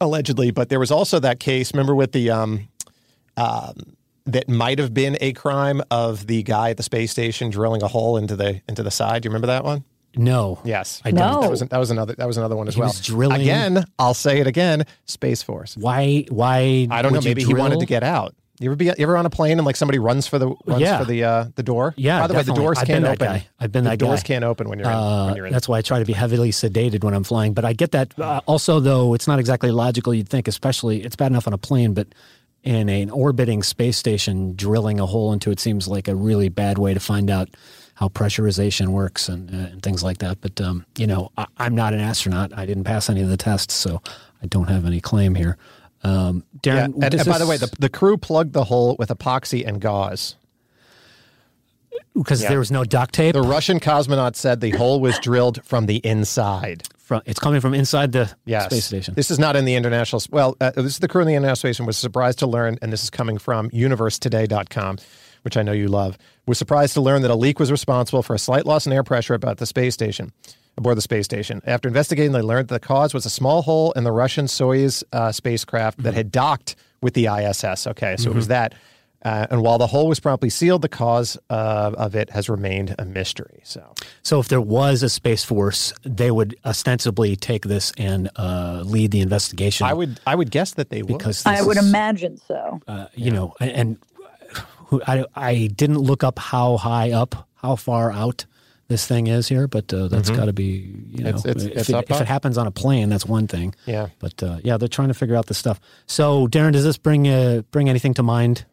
[0.00, 0.50] allegedly.
[0.50, 1.72] But there was also that case.
[1.72, 2.68] Remember with the um,
[3.36, 3.74] um,
[4.26, 7.88] that might have been a crime of the guy at the space station drilling a
[7.88, 9.22] hole into the into the side.
[9.22, 9.84] Do you remember that one?
[10.16, 11.20] no, Yes, I No.
[11.34, 11.40] don't.
[11.42, 12.88] That was that was another that was another one as He well.
[12.88, 13.84] was drilling- again.
[13.98, 14.84] I'll say it again.
[15.06, 15.76] Space Force.
[15.76, 16.24] Why?
[16.30, 16.88] Why?
[16.90, 17.18] I don't know.
[17.18, 18.34] would you Maybe he wanted to get out.
[18.60, 20.80] You ever be you ever on a plane and like somebody runs for the runs
[20.82, 20.98] Yeah.
[20.98, 21.94] for the uh, the door?
[21.96, 22.62] Yeah, By the way, the definitely.
[22.64, 23.26] doors I've can't been that open.
[23.26, 23.48] guy.
[23.58, 24.26] I've been the that doors guy.
[24.26, 24.94] can't open when you're in.
[24.94, 25.52] Uh, when you're in.
[25.52, 27.54] that's why I try to be heavily sedated when I'm flying.
[27.54, 28.16] But I get that.
[28.18, 30.12] Uh, also, though, it's not exactly logical.
[30.14, 32.08] You'd think, especially, it's bad enough on a plane, but
[32.62, 36.76] in an orbiting space station, drilling a hole into it seems like a really bad
[36.76, 37.48] way to find out
[37.94, 40.38] how pressurization works and, uh, and things like that.
[40.42, 42.52] But um, you know, I, I'm not an astronaut.
[42.54, 44.02] I didn't pass any of the tests, so
[44.42, 45.56] I don't have any claim here.
[46.02, 46.84] Um, yeah.
[46.86, 50.34] And, and by the way, the, the crew plugged the hole with epoxy and gauze.
[52.14, 52.48] because yeah.
[52.48, 55.96] there was no duct tape, The Russian cosmonaut said the hole was drilled from the
[55.98, 56.84] inside.
[56.98, 58.66] from, it's coming from inside the Yes.
[58.66, 59.14] space station.
[59.14, 60.22] This is not in the international.
[60.30, 62.78] Well, uh, this is the crew in the international Space station was surprised to learn,
[62.82, 64.98] and this is coming from universetoday.com,
[65.42, 68.34] which I know you love, was surprised to learn that a leak was responsible for
[68.34, 70.32] a slight loss in air pressure about the space station,
[70.78, 71.60] aboard the space station.
[71.66, 75.04] After investigating, they learned that the cause was a small hole in the Russian Soyuz
[75.12, 77.86] uh, spacecraft that had docked with the ISS.
[77.86, 78.74] Okay, so it was that.
[79.22, 82.94] Uh, and while the hole was promptly sealed, the cause uh, of it has remained
[82.98, 83.60] a mystery.
[83.64, 88.82] So, So if there was a space force, they would ostensibly take this and uh,
[88.86, 89.86] lead the investigation.
[89.86, 91.18] I would I would guess that they would.
[91.18, 92.80] because I would is, imagine so.
[92.88, 93.98] uh, you know, and, and
[95.06, 98.46] I I didn't look up how high up, how far out
[98.90, 101.48] this thing is here, but uh, that's got to be you know, Mm-hmm.
[101.48, 103.74] It's- it's- if, it's it, if it happens on a plane, that's one thing.
[103.86, 104.08] Yeah.
[104.18, 105.80] But uh, yeah, they're trying to figure out this stuff.
[106.06, 108.64] So Daryn, does this bring uh, bring anything to mind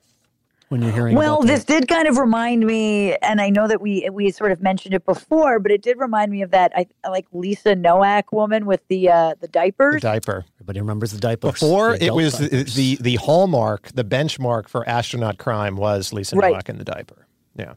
[0.69, 1.15] when you're hearing?
[1.15, 4.51] Well, about this did kind of remind me, and I know that we we sort
[4.51, 7.75] of mentioned it before, but it did remind me of that I I like Lisa
[7.75, 10.01] Nowak woman with the uh, the the diapers.
[10.01, 10.43] diaper.
[10.57, 11.51] Everybody remembers the diapers.
[11.53, 12.73] Before the it was diapers.
[12.75, 16.51] the the hallmark, the benchmark for astronaut crime was Lisa Right.
[16.51, 17.27] Nowak in the diaper.
[17.55, 17.73] Yeah.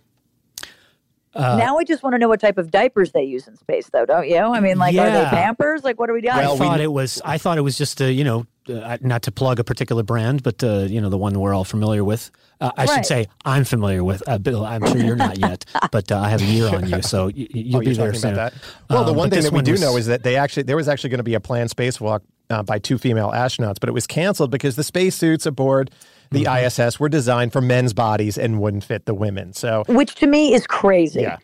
[1.34, 4.04] Now I just want to know what type of diapers they use in space, though,
[4.06, 4.38] don't you?
[4.38, 5.30] I mean, like, are they Yeah.
[5.30, 5.84] Pampers?
[5.84, 6.32] Like, what are we doing?
[6.34, 7.22] I Well, we thought kn- it was.
[7.24, 10.42] I thought it was just a you know uh, not to plug a particular brand,
[10.42, 12.30] but uh, you know the one we're all familiar with.
[12.60, 14.22] Uh, I should say I'm familiar with.
[14.28, 17.00] Uh, Bill, I'm sure you're not yet, but uh, I have a year on you,
[17.02, 18.32] so y- y- you'll Oh, be you're there talking soon.
[18.34, 18.62] about that.
[18.90, 20.64] Well, the Um, one but thing that we do was- know is that they actually
[20.64, 23.88] there was actually going to be a planned spacewalk uh, by two female astronauts, but
[23.88, 25.90] it was canceled because the spacesuits aboard
[26.30, 26.66] the Mm-hmm.
[26.82, 29.52] ISS were designed for men's bodies and wouldn't fit the women.
[29.52, 31.22] So Which to me is crazy.
[31.22, 31.38] yeah,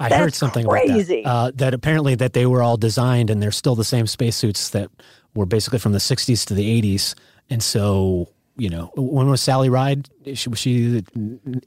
[0.00, 1.20] I That's heard something crazy.
[1.22, 1.30] about that.
[1.48, 4.90] Uh, that apparently that they were all designed and they're still the same spacesuits that
[5.34, 7.14] were basically from the 60s to the 80s.
[7.50, 10.08] And so, you know, when was Sally Ride?
[10.34, 11.02] She, was she the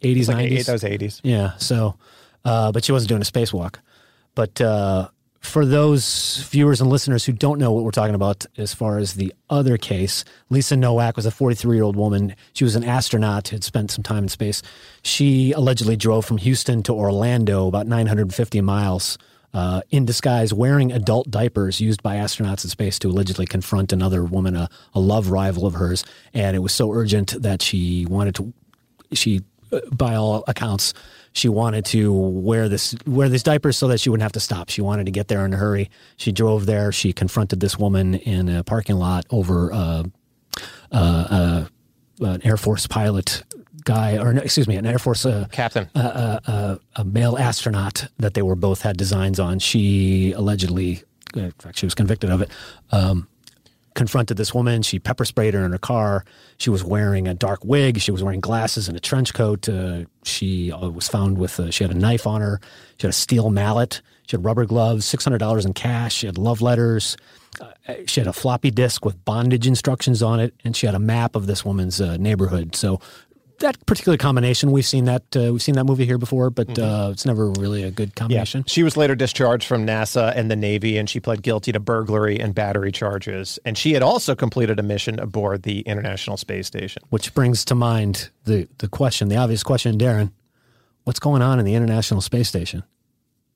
[0.02, 0.60] 80s, like 90s?
[0.60, 1.22] eight, was eighties.
[1.24, 1.56] Yeah.
[1.58, 1.96] So,
[2.46, 3.76] uh, but she wasn't doing a spacewalk.
[4.36, 8.74] But uh, for those viewers and listeners who don't know what we're talking about, as
[8.74, 12.36] far as the other case, Lisa Nowak was a 43 year old woman.
[12.54, 14.62] She was an astronaut who had spent some time in space.
[15.04, 19.18] She allegedly drove from Houston to Orlando, about 950 miles.
[19.54, 24.24] Uh, in disguise, wearing adult diapers used by astronauts in space to allegedly confront another
[24.24, 26.04] woman, a, a love rival of hers.
[26.34, 28.54] And it was so urgent that she wanted to
[29.14, 30.94] she uh, by all accounts
[31.38, 34.70] she wanted to wear this wear these diapers so that she wouldn't have to stop
[34.70, 38.16] she wanted to get there in a hurry she drove there she confronted this woman
[38.16, 40.04] in a parking lot over uh,
[40.92, 41.66] uh, uh,
[42.22, 43.44] an air force pilot
[43.84, 45.90] guy or excuse me an air force uh, Captain.
[45.96, 49.60] a male astronaut that they were both had designs on.
[49.60, 51.04] She allegedly,
[51.36, 52.50] in fact, she was convicted of it.
[52.92, 53.28] Um,
[53.98, 54.84] confronted this woman.
[54.84, 56.24] She pepper sprayed her in her car.
[56.58, 58.00] She was wearing a dark wig.
[58.00, 59.68] She was wearing glasses and a trench coat.
[59.68, 61.60] Uh, she uh, was found with.
[61.60, 62.62] Uh, she had a knife on her.
[62.98, 64.02] She had a steel mallet.
[64.28, 65.04] She had rubber gloves.
[65.04, 66.14] Six hundred dollars in cash.
[66.14, 67.18] She had love letters.
[67.60, 71.00] Uh, she had a floppy disk with bondage instructions on it, and she had a
[71.00, 72.76] map of this woman's uh, neighborhood.
[72.76, 73.00] So
[73.60, 77.10] that particular combination, we've seen that uh, we've seen that movie here before, but uh,
[77.12, 78.62] it's never really a good combination.
[78.62, 78.72] Yeah.
[78.72, 82.40] She was later discharged from NASA and the Navy, and she pled guilty to burglary
[82.40, 83.60] and battery charges.
[83.66, 87.02] And she had also completed a mission aboard the International Space Station.
[87.10, 90.32] Which brings to mind the the question, the obvious question, Daryn,
[91.04, 92.84] what's going on in the International Space Station?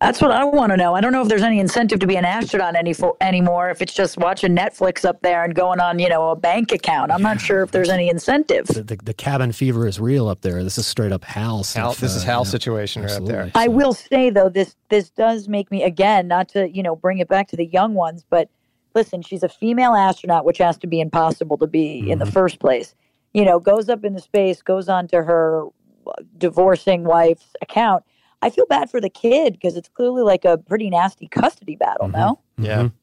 [0.02, 0.96] That's what I want to know.
[0.96, 3.70] I don't know if there's any incentive to be an astronaut any fo- anymore.
[3.70, 7.12] If it's just watching Netflix up there and going on, you know, a bank account.
[7.12, 8.66] I'm not sure if there's any incentive.
[8.66, 10.64] The, the, the cabin fever is real up there.
[10.64, 11.64] This is straight up Hal.
[11.64, 13.42] Hal, this is uh, Hal's yeah, situation right up there.
[13.42, 13.62] absolutely.
[13.64, 17.20] I will say though, this this does make me again not to you know bring
[17.20, 18.50] it back to the young ones, but
[18.96, 22.60] listen, she's a female astronaut, which has to be impossible to be in the first
[22.60, 22.96] place.
[23.34, 25.66] You know, goes up into space, goes on to her
[26.08, 28.04] uh, divorcing wife's account.
[28.42, 32.08] I feel bad for the kid because it's clearly like a pretty nasty custody battle.
[32.08, 32.18] Mm-hmm.
[32.18, 32.78] No, Yeah.
[32.84, 32.96] Mm-hmm.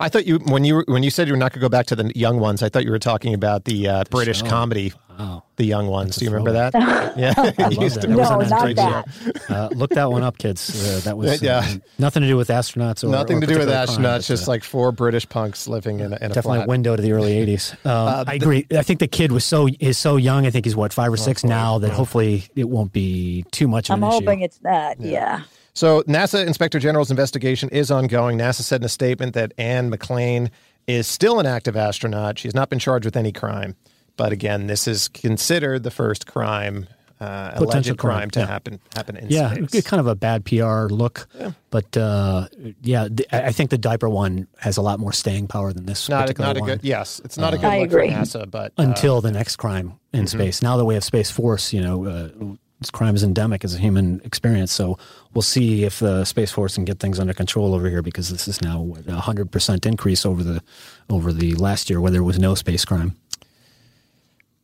[0.00, 1.86] I thought you when you when you said you were not going to go back
[1.86, 2.62] to the young ones.
[2.62, 4.46] I thought you were talking about the uh, British show.
[4.46, 5.44] comedy, Wow.
[5.56, 6.16] the young ones.
[6.16, 6.72] Do you remember that?
[7.18, 8.08] yeah, I love used that.
[8.08, 9.50] That no, not that.
[9.50, 10.62] Uh, look that one up, kids.
[10.82, 11.74] Uh, that was uh, Yeah.
[11.98, 14.02] nothing to do with astronauts or Nothing or to do with astronauts.
[14.02, 16.66] but, Just uh, like four British punks living in a, in a definitely flat.
[16.66, 17.74] a window to the early '80s.
[17.84, 18.66] Um, I agree.
[18.74, 20.46] I think the kid was so is so young.
[20.46, 21.78] I think he's what five or six now.
[21.78, 24.24] That hopefully it won't be too much of I'm an issue.
[24.24, 24.98] hoping it's that.
[25.02, 25.42] Yeah.
[25.80, 28.36] So NASA Inspector General's investigation is ongoing.
[28.36, 30.50] NASA said in a statement that Anne McClain
[30.86, 32.38] is still an active astronaut.
[32.38, 33.76] She's not been charged with any crime.
[34.18, 36.86] But again, this is considered the first crime,
[37.18, 38.46] uh, Potential alleged crime, crime, to yeah.
[38.46, 39.74] happen happen in Yeah, space.
[39.76, 41.26] it's kind of a bad PR look,
[41.70, 42.48] but uh,
[42.82, 45.86] yeah, th- I I think the diaper one has a lot more staying power than
[45.86, 46.80] this not a, particular not a good.
[46.82, 48.10] Yes, it's not a good I look agree.
[48.10, 48.50] for NASA.
[48.50, 50.62] But uh, until the next crime in space.
[50.62, 53.78] Now that we have Space Force, you know, uh, this crime is endemic as a
[53.78, 54.72] human experience.
[54.72, 54.96] So
[55.34, 58.48] we'll see if the Space Force can get things under control over here because this
[58.48, 60.62] is now a hundred percent increase over the
[61.10, 63.16] over the last year where there was no space crime.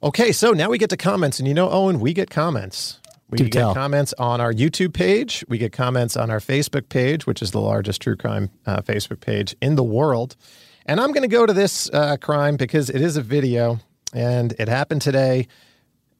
[0.02, 3.00] Okay, so now we get to comments, and you know, Owen, we get comments.
[3.28, 3.74] We Do get tell.
[3.74, 5.44] comments on our YouTube page.
[5.48, 9.20] We get comments on our Facebook page, which is the largest true crime uh, Facebook
[9.20, 10.36] page in the world.
[10.84, 13.80] And I'm going to go to this uh, crime because it is a video,
[14.14, 15.48] and it happened today.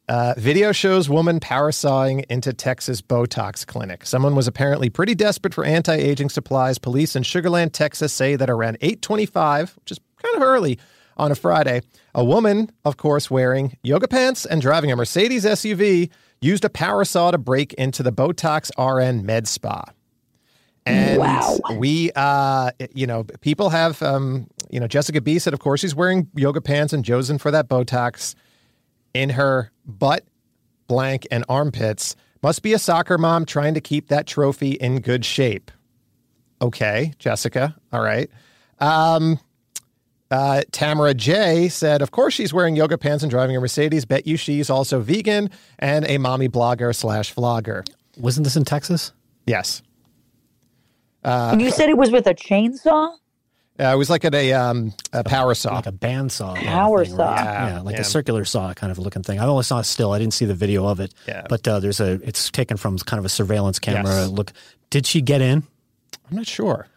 [0.09, 4.07] Uh, video shows woman power sawing into Texas Botox clinic.
[4.07, 6.79] Someone was apparently pretty desperate for anti-aging supplies.
[6.79, 10.79] Police in Sugarland, Texas, say that around 8:25, which is kind of early
[11.17, 11.81] on a Friday,
[12.15, 17.05] a woman, of course, wearing yoga pants and driving a Mercedes SUV, used a power
[17.05, 19.87] saw to break into the Botox RN Med Spa.
[20.85, 21.59] And Wow.
[21.79, 25.97] we, uh, you know, people have, um, you know, Jessica B said, of course, she's
[25.97, 28.37] wearing yoga pants and Josen for that Botox
[29.17, 30.25] in her butt,
[30.87, 32.15] blank, and armpits.
[32.43, 35.71] Must be a soccer mom trying to keep that trophy in good shape.
[36.61, 37.75] Okay, Jessica.
[37.93, 38.31] All right.
[38.79, 39.41] Um,
[40.31, 44.05] uh, Tamara J said, of course she's wearing yoga pants and driving a Mercedes.
[44.05, 47.87] Bet you she's also vegan and a mommy blogger slash vlogger.
[48.19, 49.13] Wasn't this in Texas?
[49.47, 49.83] Yes.
[51.25, 53.17] and you said it was with a chainsaw?
[53.79, 55.75] Uh, it was like at a, um, a power saw.
[55.75, 56.55] like a bandsaw.
[56.55, 57.37] kind Power thing, right?
[57.39, 57.45] saw.
[57.45, 58.01] Yeah, Yeah, like yeah.
[58.01, 59.39] a circular saw kind of looking thing.
[59.39, 60.13] I only saw it still.
[60.13, 61.13] I didn't see the video of it.
[61.29, 61.47] Yeah.
[61.49, 62.13] But uh, there's a.
[62.27, 64.15] It's taken from kind of a surveillance camera.
[64.15, 64.29] Yes.
[64.29, 64.53] Look,
[64.91, 65.63] did she get in?
[66.31, 66.89] I'm not sure.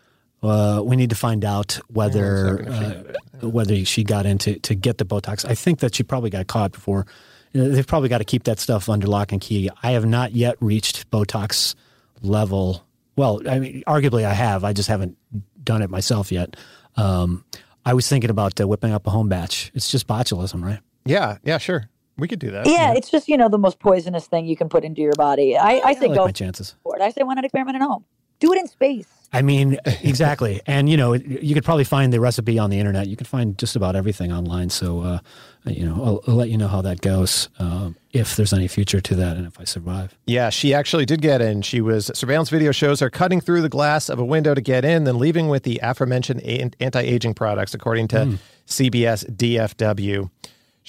[0.42, 4.04] Uh, we need to find out whether Hang on a second, if uh, whether she
[4.06, 5.44] got in to, to get the Botox.
[5.44, 7.06] I think that she probably got caught before.
[7.52, 9.70] They've probably got to keep that stuff under lock and key.
[9.84, 11.76] I have not yet reached Botox
[12.22, 12.86] level.
[13.20, 14.64] Well, I mean, arguably I have.
[14.64, 15.18] I just haven't
[15.62, 16.56] done it myself yet.
[16.96, 17.44] Um,
[17.86, 19.72] I was thinking about uh, whipping up a home batch.
[19.74, 20.80] It's just botulism, right?
[21.04, 21.90] Yeah, yeah, sure.
[22.18, 22.66] We could do that.
[22.66, 25.58] Yeah, it's just you know the most poisonous thing you can put into your body.
[25.58, 26.76] I, I say I like go my chances.
[26.82, 27.02] for it.
[27.02, 28.06] I say why not experiment at home?
[28.40, 29.08] Do it in space.
[29.32, 30.62] I mean, exactly.
[30.66, 33.08] and, you know, you could probably find the recipe on the internet.
[33.08, 34.70] You can find just about everything online.
[34.70, 35.20] So, uh,
[35.66, 39.02] you know, I'll, I'll let you know how that goes, uh, if there's any future
[39.02, 40.18] to that and if I survive.
[40.26, 41.62] Yeah, she actually did get in.
[41.62, 44.84] She was surveillance video shows her cutting through the glass of a window to get
[44.84, 46.42] in, then leaving with the aforementioned
[46.80, 50.32] anti-aging products, according to CBS DFW.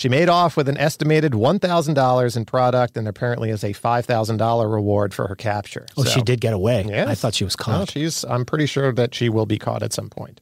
[0.00, 3.74] She made off with an estimated one thousand dollars in product, and apparently is a
[3.74, 5.84] five thousand dollar reward for her capture.
[5.98, 6.86] Oh, So- she did get away.
[6.88, 7.06] Yes.
[7.06, 7.90] I thought she was No, caught.
[7.90, 8.24] she's.
[8.24, 10.40] I'm pretty sure that she will be caught at some point.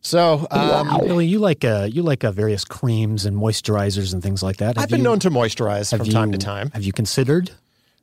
[0.00, 4.44] So um, Billy, you like uh, you like uh, various creams and moisturizers and things
[4.44, 4.76] like that.
[4.76, 6.70] Have I've been you- known to moisturize from time to time.
[6.70, 7.50] Have you considered?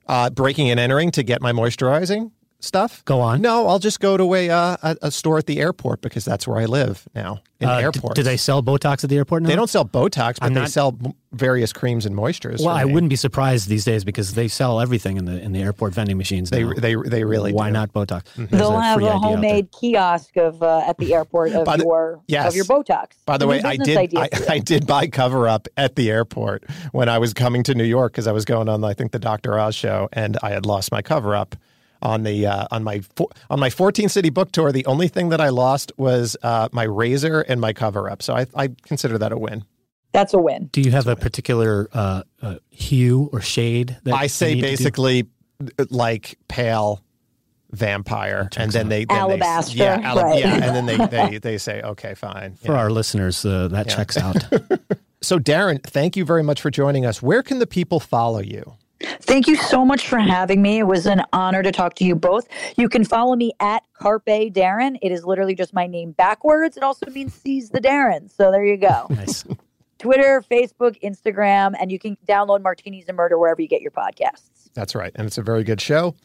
[0.07, 3.03] Uh, breaking and entering to get my moisturizing stuff.
[3.05, 3.41] Go on.
[3.41, 6.47] No, I'll just go to a uh, a, a store at the airport because that's
[6.47, 7.41] where I live now.
[7.59, 9.47] In Uh, d- airports, do they sell Botox at the airport now?
[9.49, 10.97] They don't sell Botox, but I'm they not- sell
[11.31, 12.59] various creams and moistures.
[12.59, 12.93] Well, I me.
[12.93, 16.17] wouldn't be surprised these days because they sell everything in the in the airport vending
[16.17, 16.49] machines.
[16.49, 16.73] They now.
[16.77, 17.73] they they really Why do.
[17.73, 18.23] not Botox?
[18.35, 19.29] There's They'll have a idea out there.
[19.31, 22.47] homemade kiosk of uh, at the airport of the- your yes.
[22.49, 23.11] of your Botox.
[23.25, 24.29] By the New way, I did I.
[24.49, 28.11] I did buy cover up at the airport when I was coming to New York
[28.13, 29.57] because I was going on I think the Dr.
[29.59, 31.55] Oz show and I had lost my cover up
[32.01, 34.71] on the uh, on my fo- on my 14 city book tour.
[34.71, 38.21] The only thing that I lost was uh, my razor and my cover up.
[38.21, 39.63] So I, I consider that a win.
[40.11, 40.69] That's a win.
[40.71, 43.97] Do you have a particular uh, uh, hue or shade?
[44.03, 44.71] That I you say need to do?
[44.77, 45.27] basically
[45.89, 47.01] like pale
[47.71, 50.39] vampire, and then they then Alabaster, They, yeah, ala- right.
[50.39, 50.97] yeah, and then they
[51.31, 52.55] they they say okay, fine.
[52.55, 52.77] for Yeah.
[52.79, 53.45] our listeners.
[53.45, 54.37] Uh, that checks out.
[55.21, 57.21] So Daryn, thank you very much for joining us.
[57.21, 58.75] Where can the people follow you?
[59.21, 60.79] Thank you so much for having me.
[60.79, 62.47] It was an honor to talk to you both.
[62.77, 64.97] You can follow me at Carpe Daryn.
[65.01, 66.77] It is literally just my name backwards.
[66.77, 68.29] It also means seize the Daryn.
[68.29, 69.07] So there you go.
[69.09, 69.45] nice.
[69.97, 74.69] Twitter, Facebook, Instagram, and you can download Martinis and Murder wherever you get your podcasts.
[74.73, 76.15] That's right, and it's a very good show.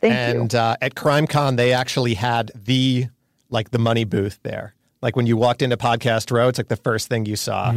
[0.00, 0.58] Thank and you.
[0.58, 3.06] uh, at CrimeCon, they actually had the
[3.48, 4.74] like the money booth there.
[5.00, 7.72] Like when you walked into Podcast Row, it's like the first thing you saw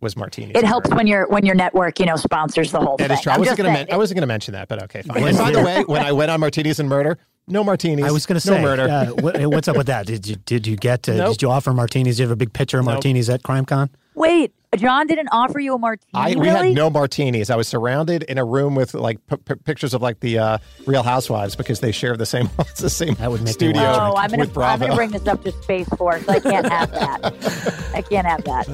[0.00, 0.52] was martinis.
[0.56, 3.16] It helps when your when your network, you know, sponsors the whole That thing.
[3.18, 3.32] is true.
[3.32, 3.76] I I'm wasn't going to.
[3.76, 3.86] saying.
[3.88, 5.22] Men- I wasn't going to mention that, but okay, fine.
[5.24, 8.04] And by the way, when I went on Martinis and Murder, no martinis.
[8.04, 8.82] I was going to say, no murder.
[8.88, 10.06] uh, what, what's up with that?
[10.06, 11.08] Did you did you get?
[11.08, 11.32] Uh, Nope.
[11.32, 12.16] Did you offer martinis?
[12.16, 12.94] Did you have a big picture of Nope.
[12.96, 13.88] martinis at CrimeCon?
[14.14, 16.10] Wait, John didn't offer you a martini.
[16.14, 16.68] I we really?
[16.68, 17.50] had no martinis.
[17.50, 20.58] I was surrounded in a room with like p- p- pictures of like the uh,
[20.86, 24.14] Real Housewives because they share the same it's the same That would make studio Oh,
[24.16, 24.44] I'm gonna.
[24.60, 26.28] I'm gonna bring this up to Space Force.
[26.28, 27.90] I can't have that.
[27.94, 28.68] I can't have that.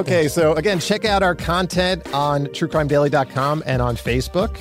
[0.00, 4.56] Okay, so again, check out our content on truecrimedaily.com and on Facebook.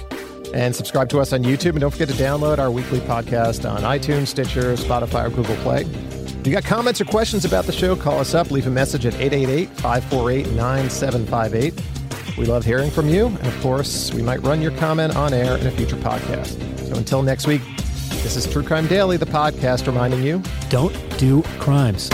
[0.54, 1.72] And subscribe to us on YouTube.
[1.72, 5.84] And don't forget to download our weekly podcast on iTunes, Stitcher, Spotify, or Google Play.
[6.40, 8.50] If you got comments or questions about the show, call us up.
[8.50, 12.38] Leave a message at 888 548 9758.
[12.38, 13.28] We love hearing from you.
[13.28, 16.58] And of course, we might run your comment on air in a future podcast.
[16.88, 17.62] So until next week,
[18.24, 22.10] this is True Crime Daily, the podcast reminding you Don't do crimes.